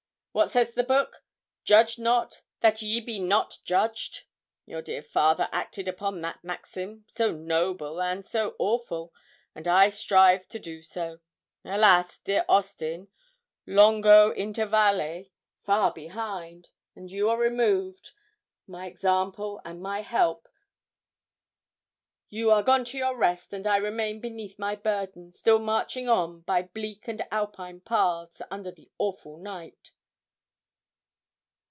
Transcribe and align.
What 0.33 0.49
says 0.49 0.73
the 0.73 0.83
Book? 0.85 1.25
"Judge 1.65 1.99
not, 1.99 2.41
that 2.61 2.81
ye 2.81 3.01
be 3.01 3.19
not 3.19 3.57
judged." 3.65 4.23
Your 4.65 4.81
dear 4.81 5.03
father 5.03 5.49
acted 5.51 5.89
upon 5.89 6.21
that 6.21 6.41
maxim 6.41 7.03
so 7.09 7.33
noble 7.33 8.01
and 8.01 8.23
so 8.25 8.55
awful 8.57 9.13
and 9.53 9.67
I 9.67 9.89
strive 9.89 10.47
to 10.47 10.57
do 10.57 10.81
so. 10.83 11.19
Alas! 11.65 12.17
dear 12.19 12.45
Austin, 12.47 13.09
longo 13.67 14.33
intervalle, 14.33 15.29
far 15.63 15.91
behind! 15.91 16.69
and 16.95 17.11
you 17.11 17.29
are 17.29 17.37
removed 17.37 18.11
my 18.65 18.85
example 18.85 19.59
and 19.65 19.81
my 19.81 19.99
help; 19.99 20.47
you 22.29 22.49
are 22.51 22.63
gone 22.63 22.85
to 22.85 22.97
your 22.97 23.17
rest, 23.17 23.51
and 23.51 23.67
I 23.67 23.75
remain 23.75 24.21
beneath 24.21 24.57
my 24.57 24.77
burden, 24.77 25.33
still 25.33 25.59
marching 25.59 26.07
on 26.07 26.39
by 26.39 26.61
bleak 26.61 27.09
and 27.09 27.21
alpine 27.31 27.81
paths, 27.81 28.41
under 28.49 28.71
the 28.71 28.89
awful 28.97 29.35
night. 29.37 29.91